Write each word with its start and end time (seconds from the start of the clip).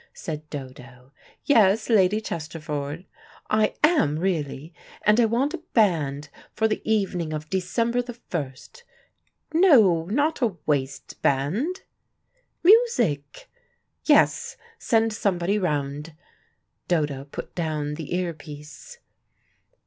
said 0.15 0.49
Dodo. 0.49 1.11
"Yes, 1.45 1.87
Lady 1.87 2.19
Chesterford. 2.21 3.05
I 3.51 3.75
am 3.83 4.17
really, 4.17 4.73
and 5.05 5.19
I 5.19 5.25
want 5.25 5.53
a 5.53 5.59
band 5.75 6.29
for 6.55 6.67
the 6.67 6.81
evening 6.91 7.33
of 7.33 7.51
December 7.51 8.01
the 8.01 8.15
first. 8.15 8.83
No, 9.53 10.05
not 10.05 10.41
a 10.41 10.55
waistband. 10.65 11.83
Music. 12.63 13.47
Yes, 14.05 14.57
send 14.79 15.13
somebody 15.13 15.59
round." 15.59 16.15
Dodo 16.87 17.25
put 17.25 17.53
down 17.53 17.93
the 17.93 18.15
ear 18.15 18.33
piece. 18.33 18.97